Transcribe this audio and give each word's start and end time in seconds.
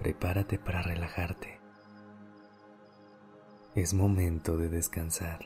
Prepárate 0.00 0.58
para 0.58 0.80
relajarte. 0.80 1.60
Es 3.74 3.92
momento 3.92 4.56
de 4.56 4.70
descansar. 4.70 5.40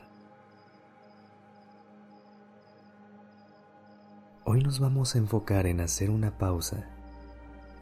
Hoy 4.45 4.63
nos 4.63 4.79
vamos 4.79 5.17
a 5.17 5.19
enfocar 5.19 5.67
en 5.67 5.81
hacer 5.81 6.09
una 6.09 6.39
pausa 6.39 6.89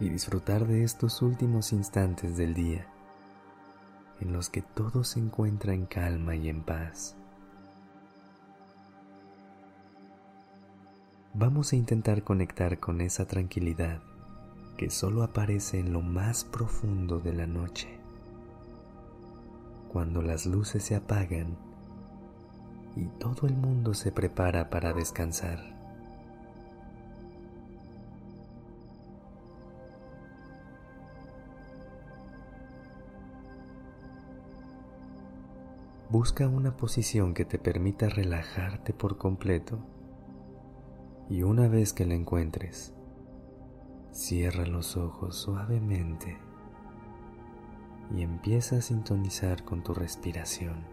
y 0.00 0.08
disfrutar 0.08 0.66
de 0.66 0.82
estos 0.82 1.20
últimos 1.20 1.74
instantes 1.74 2.38
del 2.38 2.54
día 2.54 2.86
en 4.22 4.32
los 4.32 4.48
que 4.48 4.62
todo 4.62 5.04
se 5.04 5.20
encuentra 5.20 5.74
en 5.74 5.84
calma 5.84 6.36
y 6.36 6.48
en 6.48 6.62
paz. 6.62 7.16
Vamos 11.34 11.74
a 11.74 11.76
intentar 11.76 12.22
conectar 12.22 12.80
con 12.80 13.02
esa 13.02 13.26
tranquilidad 13.26 14.00
que 14.82 14.90
solo 14.90 15.22
aparece 15.22 15.78
en 15.78 15.92
lo 15.92 16.02
más 16.02 16.42
profundo 16.42 17.20
de 17.20 17.32
la 17.32 17.46
noche, 17.46 17.86
cuando 19.92 20.22
las 20.22 20.44
luces 20.44 20.82
se 20.82 20.96
apagan 20.96 21.56
y 22.96 23.04
todo 23.20 23.46
el 23.46 23.54
mundo 23.54 23.94
se 23.94 24.10
prepara 24.10 24.70
para 24.70 24.92
descansar. 24.92 25.60
Busca 36.10 36.48
una 36.48 36.76
posición 36.76 37.34
que 37.34 37.44
te 37.44 37.60
permita 37.60 38.08
relajarte 38.08 38.92
por 38.92 39.16
completo 39.16 39.78
y 41.30 41.44
una 41.44 41.68
vez 41.68 41.92
que 41.92 42.04
la 42.04 42.14
encuentres, 42.14 42.92
cierra 44.12 44.66
los 44.66 44.98
ojos 44.98 45.36
suavemente 45.36 46.36
y 48.14 48.20
empieza 48.20 48.76
a 48.76 48.82
sintonizar 48.82 49.64
con 49.64 49.82
tu 49.82 49.94
respiración. 49.94 50.84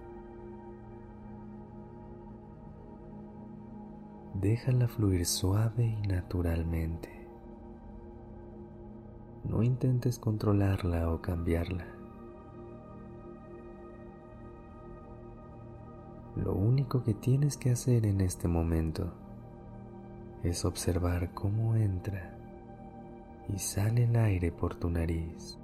Déjala 4.35 4.87
fluir 4.87 5.25
suave 5.25 5.97
y 6.01 6.07
naturalmente. 6.07 7.27
No 9.43 9.63
intentes 9.63 10.17
controlarla 10.17 11.11
o 11.11 11.21
cambiarla. 11.21 11.87
Lo 16.37 16.53
único 16.53 17.03
que 17.03 17.13
tienes 17.13 17.57
que 17.57 17.71
hacer 17.71 18.05
en 18.05 18.21
este 18.21 18.47
momento 18.47 19.11
es 20.41 20.63
observar 20.63 21.33
cómo 21.33 21.75
entra 21.75 22.38
y 23.53 23.59
sale 23.59 24.03
el 24.03 24.15
aire 24.15 24.51
por 24.51 24.75
tu 24.75 24.89
nariz 24.89 25.59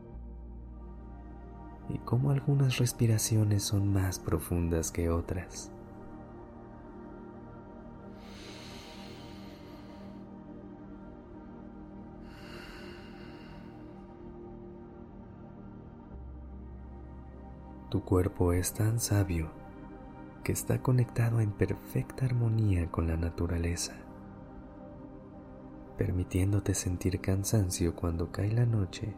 y 1.89 1.97
cómo 1.99 2.31
algunas 2.31 2.77
respiraciones 2.77 3.63
son 3.63 3.91
más 3.91 4.19
profundas 4.19 4.91
que 4.91 5.09
otras. 5.09 5.71
Tu 17.89 18.03
cuerpo 18.03 18.51
es 18.51 18.73
tan 18.73 18.99
sabio 18.99 19.51
que 20.43 20.51
está 20.51 20.81
conectado 20.81 21.39
en 21.39 21.51
perfecta 21.51 22.25
armonía 22.25 22.91
con 22.91 23.07
la 23.07 23.15
naturaleza, 23.15 23.95
permitiéndote 25.97 26.73
sentir 26.73 27.21
cansancio 27.21 27.95
cuando 27.95 28.31
cae 28.31 28.51
la 28.51 28.65
noche 28.65 29.13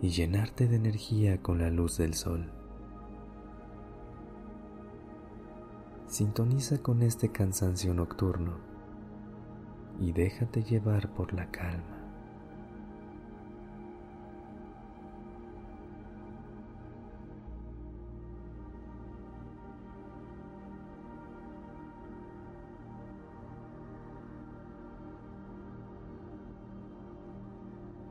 y 0.00 0.08
llenarte 0.10 0.68
de 0.68 0.76
energía 0.76 1.42
con 1.42 1.58
la 1.58 1.70
luz 1.70 1.98
del 1.98 2.14
sol. 2.14 2.50
Sintoniza 6.06 6.78
con 6.78 7.02
este 7.02 7.30
cansancio 7.30 7.92
nocturno 7.92 8.58
y 10.00 10.12
déjate 10.12 10.62
llevar 10.62 11.12
por 11.14 11.34
la 11.34 11.50
calma. 11.50 11.97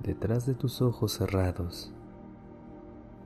Detrás 0.07 0.45
de 0.45 0.56
tus 0.56 0.81
ojos 0.81 1.12
cerrados, 1.12 1.91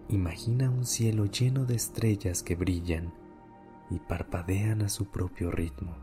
imagina 0.09 0.72
un 0.72 0.84
cielo 0.84 1.25
lleno 1.28 1.66
de 1.66 1.75
estrellas 1.75 2.42
que 2.42 2.56
brillan 2.56 3.14
y 3.92 4.00
parpadean 4.00 4.81
a 4.81 4.90
su 4.90 5.06
propio 5.06 5.52
ritmo. 5.52 5.96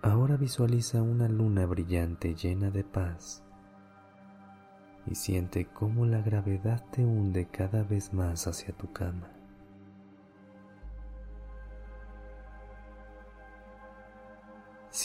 Ahora 0.00 0.36
visualiza 0.36 1.02
una 1.02 1.28
luna 1.28 1.66
brillante 1.66 2.36
llena 2.36 2.70
de 2.70 2.84
paz 2.84 3.42
y 5.06 5.16
siente 5.16 5.66
cómo 5.66 6.06
la 6.06 6.22
gravedad 6.22 6.84
te 6.92 7.04
hunde 7.04 7.46
cada 7.46 7.82
vez 7.82 8.14
más 8.14 8.46
hacia 8.46 8.72
tu 8.76 8.92
cama. 8.92 9.35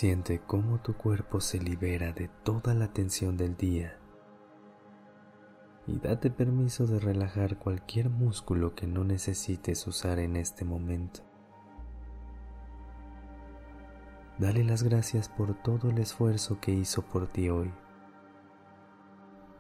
Siente 0.02 0.42
cómo 0.48 0.80
tu 0.80 0.98
cuerpo 0.98 1.40
se 1.42 1.60
libera 1.60 2.12
de 2.12 2.28
toda 2.28 2.74
la 2.74 2.92
tensión 2.92 3.38
del 3.38 3.56
día 3.56 4.00
y 5.86 6.00
date 6.00 6.32
permiso 6.32 6.88
de 6.88 7.00
relajar 7.00 7.60
cualquier 7.60 8.10
músculo 8.10 8.74
que 8.74 8.88
no 8.88 9.04
necesites 9.04 9.86
usar 9.86 10.18
en 10.18 10.38
este 10.38 10.66
momento. 10.66 11.22
Dale 14.40 14.64
las 14.64 14.82
gracias 14.82 15.30
por 15.30 15.54
todo 15.62 15.92
el 15.92 16.00
esfuerzo 16.00 16.60
que 16.60 16.72
hizo 16.72 17.04
por 17.04 17.28
ti 17.28 17.50
hoy 17.50 17.72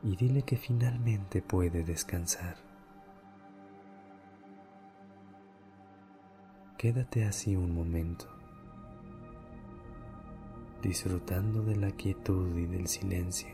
y 0.01 0.15
dile 0.15 0.41
que 0.41 0.57
finalmente 0.57 1.43
puede 1.43 1.83
descansar. 1.83 2.55
Quédate 6.79 7.25
así 7.25 7.55
un 7.55 7.75
momento 7.75 8.40
disfrutando 10.81 11.63
de 11.63 11.75
la 11.75 11.91
quietud 11.91 12.57
y 12.57 12.65
del 12.65 12.87
silencio. 12.87 13.49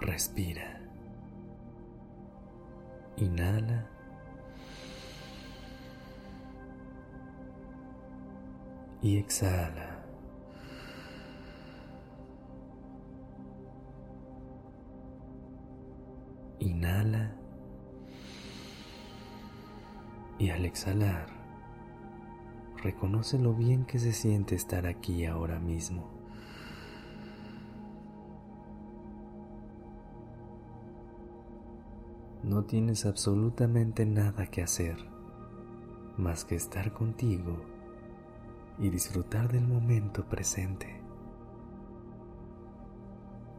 Respira. 0.00 0.80
Inhala. 3.16 3.86
Y 9.02 9.18
exhala. 9.18 10.02
Inhala 16.58 17.43
y 20.44 20.50
al 20.50 20.66
exhalar, 20.66 21.26
reconoce 22.82 23.38
lo 23.38 23.54
bien 23.54 23.86
que 23.86 23.98
se 23.98 24.12
siente 24.12 24.54
estar 24.54 24.86
aquí 24.86 25.24
ahora 25.24 25.58
mismo. 25.58 26.10
No 32.42 32.64
tienes 32.64 33.06
absolutamente 33.06 34.04
nada 34.04 34.44
que 34.48 34.62
hacer 34.62 34.98
más 36.18 36.44
que 36.44 36.56
estar 36.56 36.92
contigo 36.92 37.56
y 38.78 38.90
disfrutar 38.90 39.50
del 39.50 39.66
momento 39.66 40.28
presente. 40.28 41.00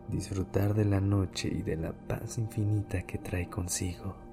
Disfrutar 0.08 0.76
de 0.76 0.86
la 0.86 1.02
noche 1.02 1.48
y 1.52 1.64
de 1.64 1.78
la 1.78 1.94
paz 1.94 2.38
infinita 2.38 3.02
que 3.02 3.18
trae 3.18 3.50
consigo. 3.50 4.25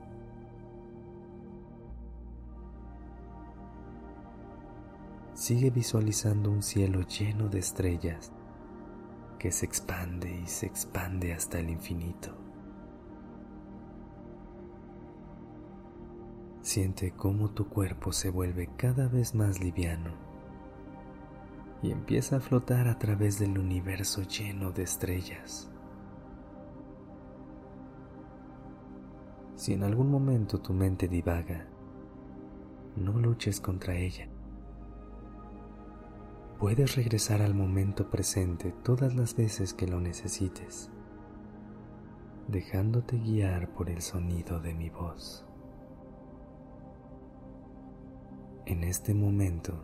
Sigue 5.43 5.71
visualizando 5.71 6.53
un 6.53 6.63
cielo 6.63 7.01
lleno 7.01 7.49
de 7.49 7.59
estrellas 7.59 8.31
que 9.41 9.51
se 9.51 9.67
expande 9.67 10.33
y 10.33 10.47
se 10.47 10.67
expande 10.67 11.33
hasta 11.33 11.59
el 11.59 11.69
infinito. 11.69 12.31
Siente 16.61 17.11
cómo 17.11 17.51
tu 17.51 17.67
cuerpo 17.69 18.13
se 18.13 18.31
vuelve 18.31 18.71
cada 18.77 19.09
vez 19.09 19.35
más 19.35 19.59
liviano 19.59 20.13
y 21.83 21.91
empieza 21.91 22.37
a 22.37 22.41
flotar 22.41 22.87
a 22.87 23.01
través 23.01 23.41
del 23.41 23.59
universo 23.59 24.23
lleno 24.23 24.71
de 24.71 24.85
estrellas. 24.85 25.69
Si 29.57 29.73
en 29.73 29.83
algún 29.83 30.09
momento 30.09 30.61
tu 30.61 30.73
mente 30.73 31.09
divaga, 31.09 31.67
no 32.95 33.19
luches 33.19 33.61
contra 33.61 33.97
ella. 33.97 34.32
Puedes 36.63 36.95
regresar 36.95 37.43
al 37.43 37.55
momento 37.55 38.09
presente 38.09 38.71
todas 38.71 39.17
las 39.17 39.35
veces 39.35 39.75
que 39.75 39.89
lo 39.89 40.01
necesites, 40.01 40.93
dejándote 42.47 43.19
guiar 43.19 43.71
por 43.75 43.91
el 43.91 44.01
sonido 44.01 44.61
de 44.61 44.73
mi 44.73 44.89
voz. 44.89 45.45
En 48.65 48.85
este 48.85 49.13
momento, 49.13 49.75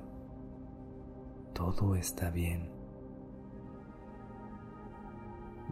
todo 1.52 1.96
está 1.96 2.30
bien. 2.30 2.70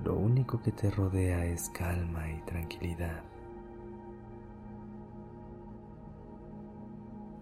Lo 0.03 0.17
único 0.17 0.61
que 0.61 0.73
te 0.73 0.91
rodea 0.91 1.45
es 1.47 1.71
calma 1.71 2.29
y 2.33 2.41
tranquilidad. 2.47 3.23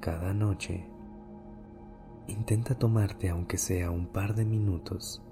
Cada 0.01 0.35
noche, 0.35 0.87
intenta 2.27 2.75
tomarte 2.75 3.29
aunque 3.29 3.59
sea 3.59 3.91
un 3.91 4.07
par 4.07 4.35
de 4.35 4.45
minutos 4.45 5.23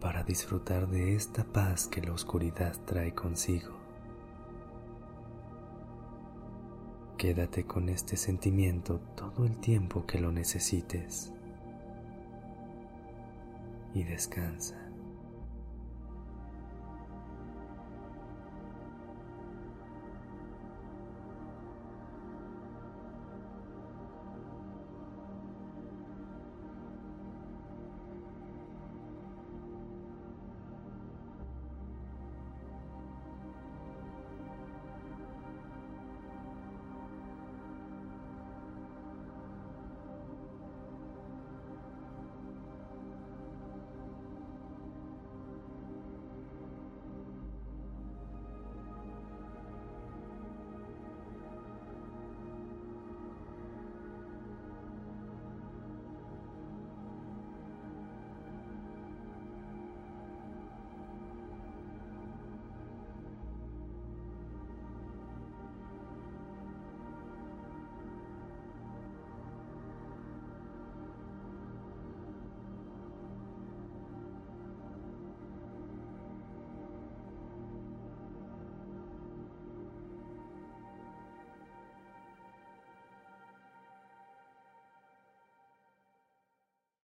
para 0.00 0.22
disfrutar 0.22 0.88
de 0.88 1.14
esta 1.14 1.44
paz 1.44 1.86
que 1.86 2.00
la 2.00 2.12
oscuridad 2.12 2.74
trae 2.86 3.14
consigo. 3.14 3.78
Quédate 7.18 7.66
con 7.66 7.90
este 7.90 8.16
sentimiento 8.16 9.00
todo 9.14 9.44
el 9.44 9.58
tiempo 9.58 10.06
que 10.06 10.20
lo 10.20 10.32
necesites 10.32 11.34
y 13.92 14.04
descansa. 14.04 14.79